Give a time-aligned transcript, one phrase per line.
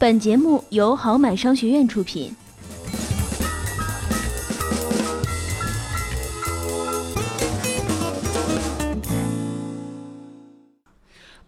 [0.00, 2.32] 本节目由好买商学院出品。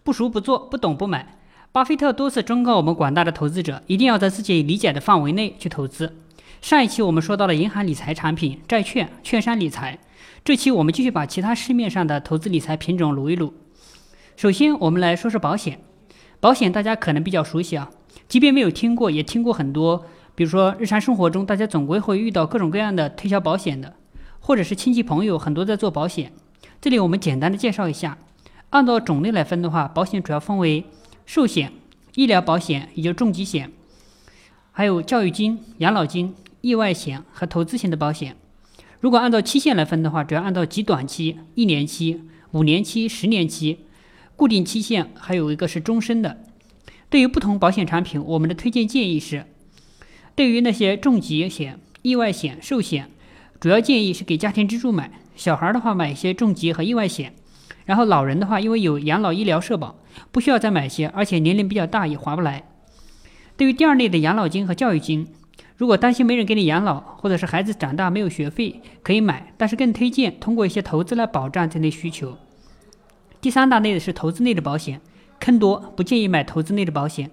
[0.03, 1.37] 不熟不做，不懂不买。
[1.71, 6.13] 巴菲特多次忠告我们广大的投资者，一定要在自己理解的范围内去投资。
[6.59, 9.97] 上一期我们说到了银行理财产品、债券、券商理财，
[10.43, 13.53] 这期我们继续把其他市面上的投资理财品种撸一撸。
[14.35, 15.79] 首先，我们来说说保险。
[16.41, 17.89] 保险大家可能比较熟悉啊，
[18.31, 20.05] 即便没有听过，也听过很多。
[20.35, 23.93] 比如说日常生活中，大家总归会遇到各种各样的推销保险的，
[24.39, 26.31] 或者是亲戚朋友很多在做保险。
[26.79, 28.17] 这里我们简单的介绍一下，
[28.69, 30.85] 按照种类来分的话，保险主要分为。
[31.25, 31.73] 寿险、
[32.15, 33.69] 医疗保险，也就重疾险，
[34.71, 38.37] 还有教育金、养老金、意外险和投资型的保险。
[39.01, 42.21] 如果按照期限来分的话，主要按照极短期、一年期、
[42.51, 43.79] 五年期、十年期、
[44.37, 46.45] 固定期限，还有一个是终身的。
[47.11, 49.45] 对于不同保险产品，我们的推荐建议是：
[50.33, 53.09] 对于那些重疾险、意外险、寿险，
[53.59, 57.33] 主要建议是给家庭支柱买；小孩的话，买一些重疾和意外险。
[57.83, 59.97] 然后老人的话，因为有养老医疗社保，
[60.31, 62.63] 不需要再买些，而且年龄比较大也划不来。
[63.57, 65.27] 对于第二类的养老金和教育金，
[65.75, 72.37] 如果担心没人给你养老，或者是孩子长大没有学费，可以买，但是更推荐通过一些投资来保障这类需求。
[73.41, 75.01] 第三大类的是投资类的保险，
[75.41, 77.29] 坑多，不建议买投资类的保险，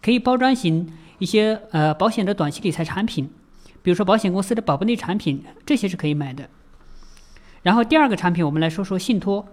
[0.00, 3.28] 可以包装型一些呃保险的短期理财产品，
[3.82, 6.48] 比如说保险公司的保本类产品，这些是可以买的。
[7.62, 9.46] 然后第二个产品，我们来说说信托。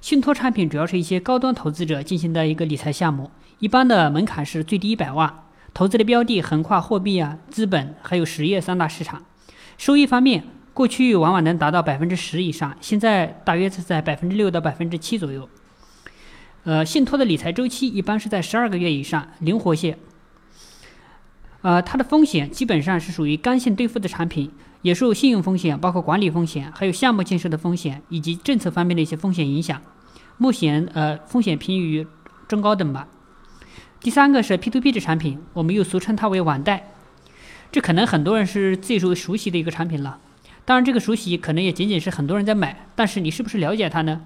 [0.00, 9.24] 信托产品主要是一些高端投资者进行的一个理财项目，一般的门槛是最低一百万，投资的标的横跨货币啊、资本还有实业三大市场。
[9.76, 15.48] 收益方面，过去往往能达到百分之十以上，现在大约是在百分之六到百分之七左右。
[16.64, 19.98] 呃，信托的理财周期一般是在十二个月以上，灵活些。
[21.62, 24.50] 呃，它的风险基本上是属于刚性兑付的产品。
[24.82, 29.80] 也受信用风险、包括管理风险、还有项目建设的风险以及政策方面的一些风险影响，
[30.38, 32.04] 目前呃风险偏于
[32.48, 33.06] 中高等吧。
[34.00, 36.88] 第三个是 P2P 的产品，我们又俗称它为网贷，
[37.70, 40.18] 这可能很多人是最熟熟悉的一个产品了。
[40.64, 44.22] 当然，这个熟悉可能也仅仅是很多人在买，但是你是不是了解它呢？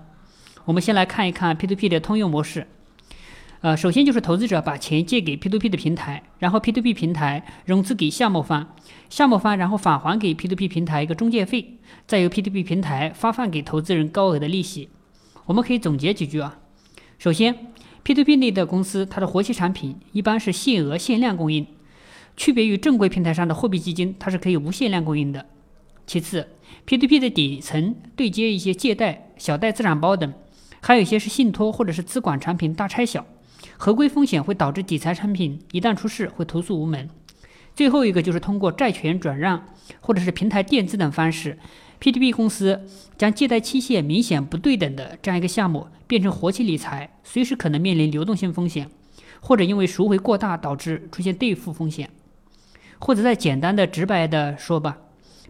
[0.67, 2.67] 我们先来看一看 P2P 的通用模式。
[3.61, 8.75] 呃，首先就是投资者把钱借给 P2P 的平台，然后 P2P 平台融资给项目方，
[9.09, 11.79] 项目方然后返还给 P2P 平台一个中介费，
[12.09, 14.89] 再由 P2P 平台发放给投资人高额的利息。
[15.45, 16.59] 我们可以总结几句啊。
[17.17, 17.73] 首先
[18.05, 21.65] ，P2P 类的公司它的活期产品一般是限额限量供应，
[22.37, 25.47] 区别于正规平台上的货币基金，它是可以无限量供应的。
[26.09, 26.49] 其次
[26.87, 30.33] ，P2P 的底层对接一些借贷、小贷资产包等，
[30.87, 33.27] 还有一些是信托或者是资管产品大拆小。
[33.77, 37.11] 合规风险会导致理财产品一旦出事会投诉无门。
[37.75, 39.67] 最后一个就是通过债权转让
[40.01, 41.59] 或者是平台垫资等方式
[42.01, 42.83] ，P2P 公司
[43.19, 48.89] 将借贷期限明显不对等的这样一个项目变成活期理财，随时可能面临流动性风险，
[49.41, 52.09] 或者因为赎回过大导致出现兑付风险。
[53.01, 54.99] 或者再简单的直白的说吧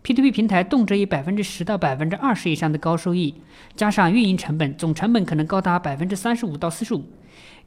[0.06, 3.34] ，P2P 平台动辄以百分之十到百分之二十以上的高收益，
[3.74, 7.04] 加上运营成本，总成本可能高达百分之三十五到四十五。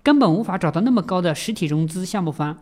[0.02, 2.58] 根本无法找到那么高的实体融资项目方，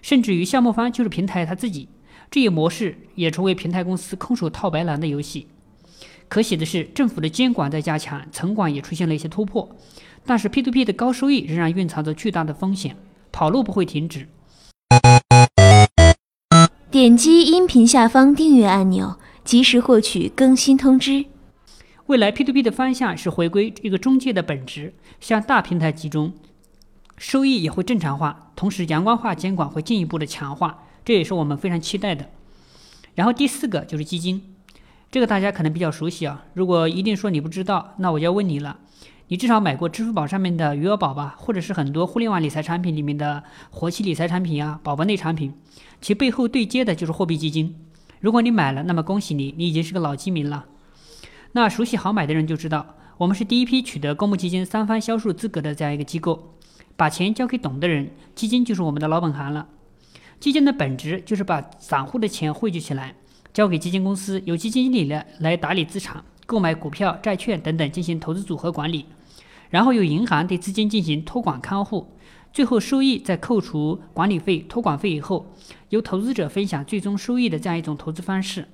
[0.00, 1.90] 甚至于项目方就是平台他自己，
[2.30, 5.48] 这一模式也成为平台公司空手套白狼的游戏。
[6.28, 9.68] 可喜的是，政府的监管在加强，城管也出现了一些突破，
[10.24, 12.96] 但是 P2P 的高收益仍然蕴藏着巨大的风险，
[13.30, 14.26] 跑路不会停止。
[16.90, 21.26] 点击音频下方订阅按钮，及时获取更新通知。
[22.06, 26.32] 未来 P2P 的方向是回归一个中介的本质，向大平台集中。
[27.18, 32.30] 收益也会正常化，同时阳光化监管会进一步的强化，这也是我们非常期待的。
[33.14, 34.54] 然后第四个就是基金，
[35.10, 36.44] 这个大家可能比较熟悉啊。
[36.54, 38.78] 如果一定说你不知道，那我就要问你了，
[39.28, 45.54] 你至少买过支付宝上面的余额宝吧，或者是很多互联网理财产品里面的活期理财产品啊、宝宝类产品，
[46.00, 47.74] 其背后对接的就是货币基金。
[48.20, 50.66] 如果你买了，那么恭喜你，你已经是个老基民了。
[51.52, 56.54] 那熟悉好买的人就知道，我们是第一批取得公募基金三方销售资格的这样一个机构。
[56.96, 59.68] 把钱交给懂的人，基金就是我们的老本行了。
[60.40, 63.14] 基金的本质就是把散户的钱汇聚起来，
[63.52, 69.06] 交给基金公司，由基金经理来来打理资产，购买股票、债券等等进行投资组合管理，
[69.70, 72.08] 然后由银行对资金进行托管看护，
[72.52, 75.52] 最后收益在扣除管理费、托管费以后，
[75.88, 78.68] 由投资者分享最终收益的这样一种投资方式。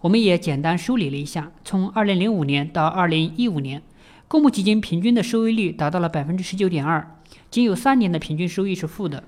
[0.00, 3.82] 我们也简单梳理了一下，从二零零五年到二零一五年，
[4.28, 7.16] 公募基金平均的收益率达到了百分之十九点二。
[7.50, 9.24] 仅有三年的平均收益是负的，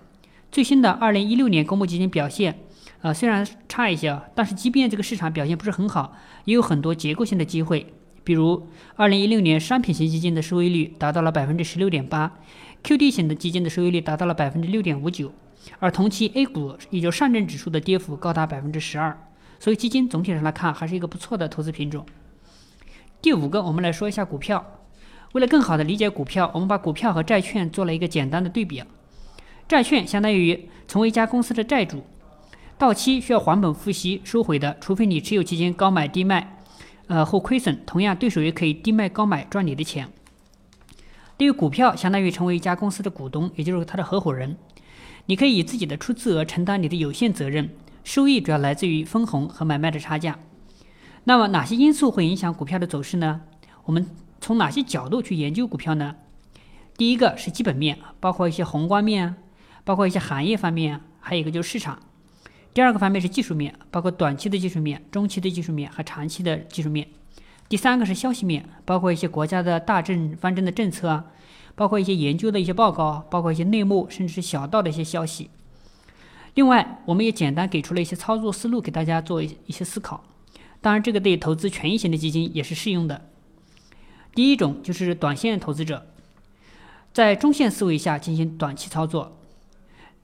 [0.52, 2.58] 最新的二零一六年公募基金表现，
[3.00, 7.94] 呃，虽然差一些啊，但是即便这个市场表现不是很好，也有很多结构性的机会。
[8.24, 12.38] 比如，二零一六年商品型基金的收益率达到了百分之十六点八
[12.82, 15.32] ，QD 型的基金的收益率达到了百分之六点五九，
[15.78, 19.18] 而同期 A 股也就上证指数的跌幅高达百分之十二。
[19.58, 22.04] 所以基金总体上来看还是一个不错的投资品种。
[23.22, 24.64] 第五个，我们来说一下股票。
[25.32, 28.82] 为了更好的理解股票，我们把股票和债券做了一个简单的对比。
[29.66, 32.04] 债券相当于成为一家公司的债主，
[32.78, 36.54] 到期需要还本付息收回的，除非你持有期间高买低卖。
[37.08, 40.08] 呃，后亏损，同样对手也可以低卖高买赚你的钱。
[41.36, 44.56] 对于股票，相当于成为一家公司的股东，也就是他的合伙人，
[45.26, 47.70] 你可以以自己的出资额承担你的有限责任，
[48.04, 50.38] 收益主要来自于分红和买卖的差价。
[51.24, 53.40] 那么哪些因素会影响股票的走势呢？
[53.84, 54.06] 我们
[54.40, 56.14] 从哪些角度去研究股票呢？
[56.96, 59.34] 第一个是基本面，包括一些宏观面，
[59.84, 61.98] 包括一些行业方面，还有一个就是市场。
[62.78, 67.08] 第二个方面是技术面，包括短期的技术面、中期的技术面和长期的技术面。
[67.68, 71.24] 第三个是消息面，包括一些国家的大政方针的政策啊，
[71.74, 75.50] 包括一些研究的一些报告，包括一些内幕甚至是小道的一些消息。
[76.54, 80.22] 另外，我们也简单给出了一些操作思路给大家做一一些思考。
[80.80, 83.22] 当然，这个对投资权益型的基金也是适用的。
[84.36, 86.06] 第一种就是短线投资者，
[87.12, 89.37] 在中线思维下进行短期操作。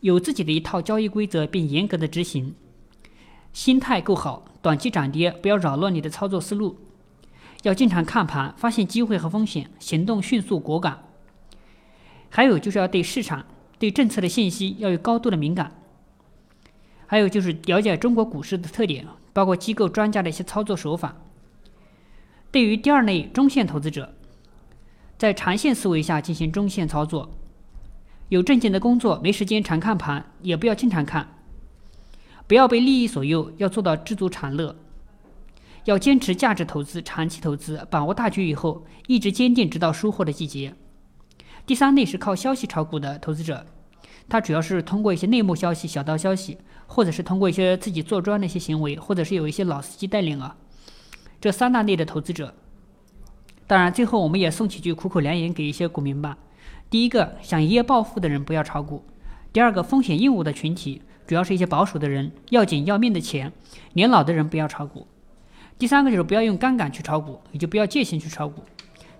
[0.00, 2.54] 有自己的一套交易规则，并严格的执行，
[3.52, 6.76] 心态够好，短期涨跌不要扰乱你的操作思路，
[7.62, 11.04] 要经常看盘，发现机会和风险，行动迅速果敢。
[12.28, 13.46] 还有就是要对市场、
[13.78, 15.80] 对政策的信息要有高度的敏感。
[17.06, 21.16] 还有就是了解中国股市的特点，包括机构专家的一些操作手法。
[22.50, 24.14] 对于第二类中线投资者，
[25.16, 27.30] 在长线思维下进行中线操作。
[28.28, 31.28] 有正经的工作，没时间常看盘，也不要经常看。
[32.46, 34.76] 不要被利益所诱，要做到知足常乐。
[35.84, 40.74] 要坚持价值投资、长期投资，把握大局以后，一直坚定，直到收获的季节。
[41.66, 43.66] 第三类是靠消息炒股的投资者，
[44.28, 46.56] 他主要是通过一些内幕消息、小道消息，
[46.86, 50.56] 或者是通过一些自己做庄的一些行为，或者是有一些老司机带领啊。
[51.40, 52.54] 这三大类的投资者，
[53.66, 56.38] 当然最后我们也送几句苦口良言给一些股民吧。
[56.90, 59.04] 第一个想一夜暴富的人不要炒股，
[59.52, 63.52] 第二个风险厌恶的群体主要是一些保守的人，要紧要命的钱，
[63.94, 65.06] 年老的人不要炒股。
[65.78, 68.62] 第三个就是不要用杠杆去炒股，也就不要借钱去炒股。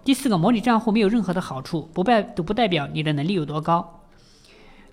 [0.05, 4.03] 第四个模拟账户没有任何的好处，不代都不代表你的能力有多高。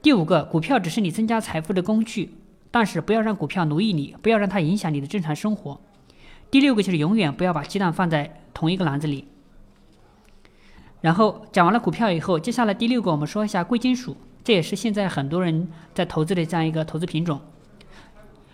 [0.02, 2.34] 第五个股票只是你增加财富的工具，
[2.72, 5.80] 但是不要让股票奴役你，不要让它影响你的正常生活。
[6.50, 9.28] 第六个就是永远不要把鸡蛋放在同一个篮子里。
[11.02, 17.42] 然后讲完了股票以后，接下来第六个，我们说一下贵金属，这也是现在很多人在投资的这样一个投资品种。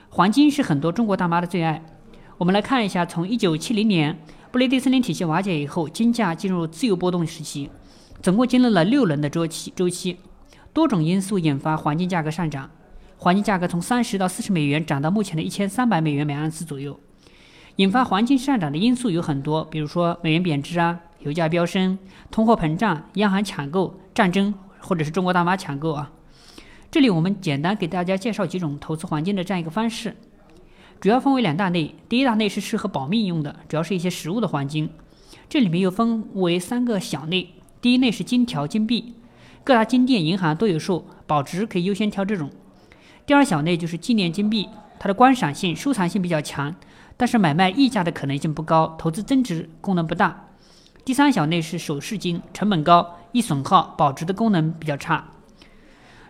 [0.09, 1.83] 黄金是很多中国大妈的最爱。
[2.37, 4.17] 我们来看一下，从一九七零年
[4.51, 7.69] 布雷迪森林体系瓦解以后，金价进入自由波动时期，
[8.21, 10.17] 总共经历了六轮的周期，周期
[10.71, 12.69] 多种因素引发黄金价格上涨，
[13.17, 16.97] 黄金价格从三十到四十美元涨到目前的一千三百美元每盎司左右。
[17.75, 21.01] 引发黄金上涨的因素有很多，比如说美元贬值啊。
[21.19, 21.97] 油价飙升、
[22.31, 26.11] 通货膨胀、央行抢购、战争，或者是中国大妈抢购啊。
[26.89, 30.15] 这里我们简单给大家介绍几种投资黄金的这样一个方式，
[31.01, 31.93] 主要分为两大类。
[32.07, 34.89] 第一大类是适合保命用的，主要是一些实物的黄金。
[35.49, 37.49] 这里面又分为三个小类。
[37.81, 39.13] 第一类是金条、金币，
[39.63, 42.49] 各大金店、银行都有售，保值可以优先挑这种。
[43.25, 46.73] 第二小类就是纪念金币，它的观赏性、收藏性比较强，
[47.17, 50.46] 但是买卖溢价的可能性不高，投资增值功能不大。
[51.07, 55.29] 第三小类是首饰金，成本高，易损耗，保值的功能比较差。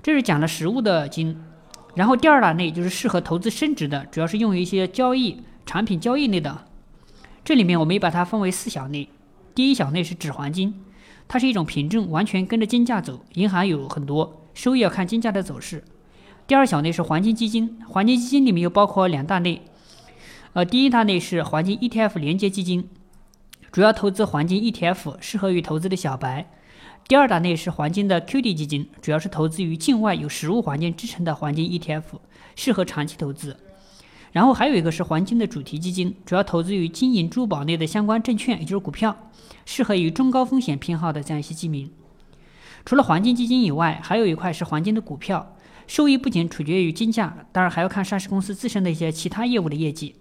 [0.03, 1.41] 这是讲了实物的金，
[1.95, 6.65] 然后第二大类就是适合投资升值的，主要是用于一些交易产品交易类的。
[7.43, 9.09] 这里面我们也把它分为四小类。
[9.55, 10.85] 第一小类是纸黄金，
[11.27, 15.83] 它是一种凭证，完全跟着金价走，银行有很多，收益要看金价的走势。
[16.45, 19.63] 第二小类是黄金基金，黄金基金里面又包括两大类，
[20.53, 22.87] 呃，第一大类是黄金 ETF 连接基金。
[23.77, 26.49] 主要投资黄金 ETF，适合于投资的小白。
[27.07, 32.01] 第二大类是黄金的 QD 基金，主要是投资于境外有实物黄金支撑的黄金 ETF，
[32.55, 33.55] 适合长期投资。
[34.31, 39.15] 然后还有一个是黄金的主题基金，主要投资于金银珠宝类的相关证券，也就是股票，
[39.63, 41.87] 适合于中高风险偏好的这样一些基民。
[42.83, 45.55] 除了黄金基金以外，还有一块是黄金的股票，
[45.85, 50.15] 收益不仅取决于金价，当然还要看上市公司自身的一些其他业务的业绩。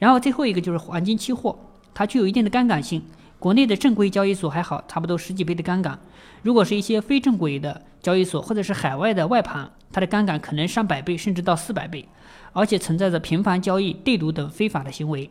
[0.00, 1.56] 然后最后一个就是黄金期货。
[1.94, 3.02] 它具有一定的杠杆性，
[3.38, 5.98] 国内的正规交易所还好，差不多十几倍的杠杆。
[6.42, 12.06] 如果是一些非正规的交易所或者是海外的外盘，它的杠杆可能上百倍甚至到四百倍，
[12.52, 15.30] 而且存在着频繁交易、对赌等非法的行为。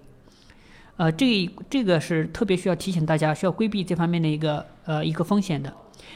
[0.95, 5.73] 呃，这这个是特别需要提醒大家需要规避这方面的一个呃一个风险的。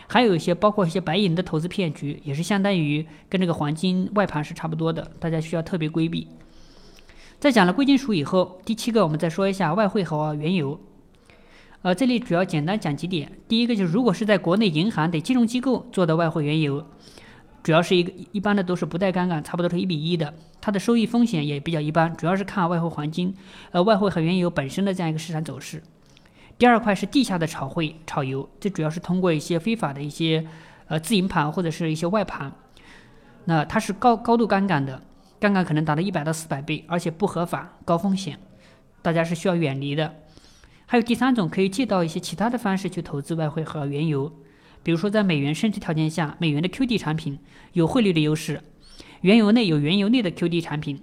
[0.08, 6.28] 还有一些包括一些白银的投资骗局，也是相当于跟这个黄金外盘是差不多的，大家需要特别规避。
[7.40, 10.80] 在讲了贵金属以后，第七个我们再说一下外汇和原油。
[11.84, 13.32] 呃，这里主要简单讲几点。
[13.48, 16.84] 第一个就是，如果是在国内银行等金融机构做的外汇原油，
[17.62, 23.32] 主要是一个一般的都是不带杠杆，差不多是一比一的，它的收益风险也比较一般，主要是看外汇黄金、
[23.70, 25.84] 呃外汇和原油本身的这样一个市场走势。
[26.58, 30.44] 第二块是地下的炒汇、炒油，这主要是通过一些非法的一些
[30.88, 32.52] 呃自营盘或者是一些外盘，
[33.46, 35.04] 那它是高高度杠杆的，
[35.40, 38.40] 杠杆可能达到一百到四百倍，而且不合法、高风险，
[39.02, 40.16] 大家是需要远离的。
[40.86, 44.32] 还有第三种，可以借到一些其他的方式去投资外汇和原油，
[44.84, 47.38] 比如说在美元升值条件下，美元的 QD 产品
[47.74, 48.62] 有汇率的优势，
[49.22, 51.02] 原油内有原油内的 QD 产品。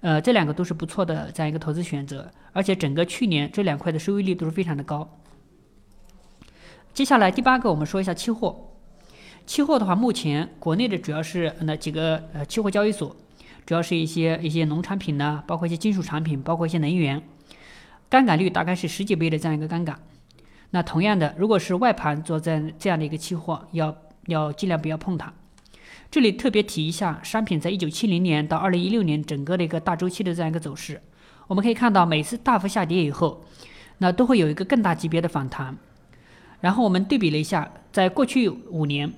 [0.00, 5.06] 呃，这两个都是不错的这样一个投资选择，而且整个去年这两块的收益率都是非常的高。
[6.94, 8.72] 接下来第八个，我们说一下期货。
[9.44, 13.14] 期货的话，目前国内的主要是那几个呃期货交易所，
[13.70, 17.22] 主要是一些一些农产品呢，包括一些金属产品，包括一些能源，
[18.08, 19.96] 杠杆率大概是十几倍的这样一个杠杆。
[20.70, 23.96] 那同样的，如果是外盘做这这样的一个期货，要
[24.26, 25.32] 要尽量不要碰它。
[26.10, 31.00] 这里特别提一下，商品在一九七零年到二零一六年整个的一个大周期的这样一个走势，
[31.46, 33.44] 我们可以看到，每次大幅下跌以后，
[33.98, 35.78] 那都会有一个更大级别的反弹。
[36.60, 39.12] 然后我们对比了一下，在过去五年，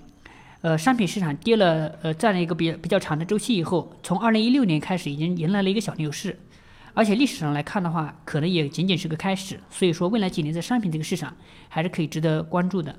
[0.63, 6.39] 呃，商品市场跌了呃占了一个比比较长的周期以后，从二零一六年开始已经迎来了一个小牛市，
[6.95, 9.61] 而且历史上来看的话，可能也仅仅是个开始。
[9.71, 11.37] 所以说，未来几年在商品这个市场
[11.69, 12.99] 还是可以值得关注的。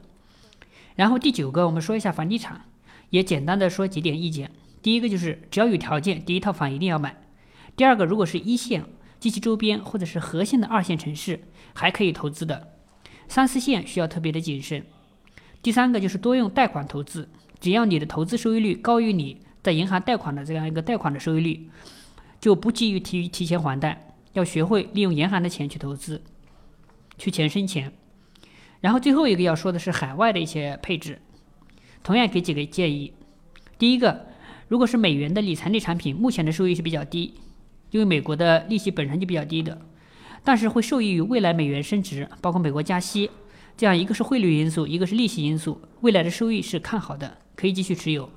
[0.96, 2.62] 然后第九个，我们说一下房地产。
[3.10, 4.50] 也简单的说几点意见。
[4.82, 7.22] 第一个就是，只要有条件，第一套房一定要买。
[7.76, 8.84] 第二个，如果是一线
[9.20, 11.42] 及其周边或者是核心的二线城市，
[11.76, 12.74] 还可以投资的。
[13.28, 14.84] 三四线需要特别的谨慎。
[15.62, 17.30] 第三个就是多用贷款投资，
[17.64, 21.70] 只要你的投资收益率高于你在银行贷款的这样一个贷款的收益率，
[22.42, 26.22] 就不急于提提前还贷，要学会利用银行的钱去投资，
[27.18, 27.94] 去钱生钱。
[28.82, 31.22] 然后最后一个要说的是海外的一些配置。
[32.04, 33.14] 同样给几个建议。
[33.78, 34.26] 第一个，
[34.68, 37.36] 如果是美元的理财类产品，目前的收益是比较低，
[37.92, 39.80] 因为美国的利息本身就比较低的，
[40.44, 43.32] 但是会受益于未来美元升值，包括美国加息，
[43.78, 48.30] 这样一个是汇率因素，一个是利息因素，未来的收益是看好的，可以继续持有。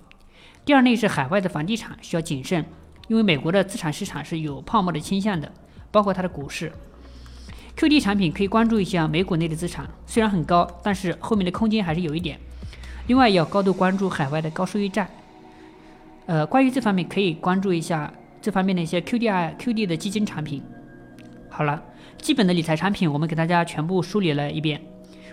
[0.64, 2.64] 第二类是海外的房地产，需要谨慎，
[3.08, 5.52] 因为美国的资产市场是有泡沫的倾向的，
[5.90, 6.72] 包括它的股市。
[7.76, 12.38] QD 产品可以关注一下美股内的资产，虽然很高，但是后面的空间还是有一点。
[13.06, 15.08] 另外要高度关注海外的高收益债，
[16.26, 20.62] 呃，关于这方面可以关注一下这方面的一些 QDI、QD 的基金产品。
[21.48, 21.82] 好了，
[22.18, 24.80] 基本的理财产品我们给大家全部梳理了一遍。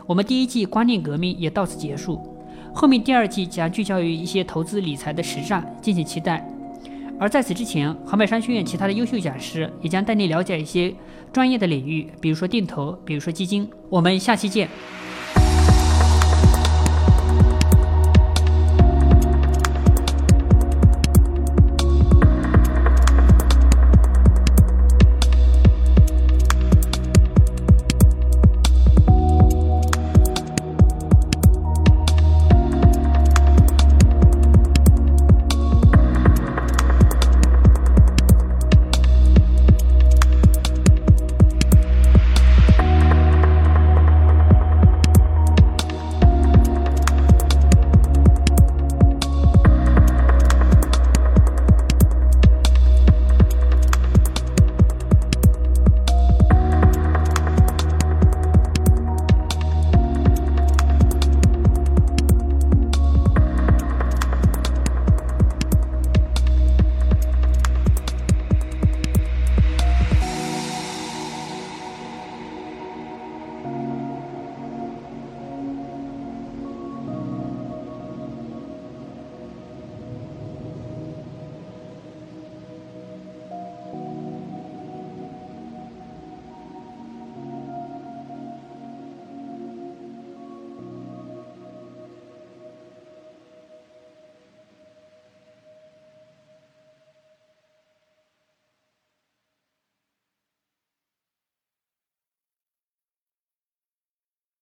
[0.05, 2.32] 我们第一季观念革命也到此结束，
[2.73, 6.45] 后面第二季将聚焦于一些投资理财的实战，敬请期待。
[7.19, 10.93] 而在此之前，航百商学院其他的优秀讲师也将带你了解一些
[11.31, 13.69] 专业的领域，比如说定投，比如说基金。
[13.89, 14.67] 我们下期见。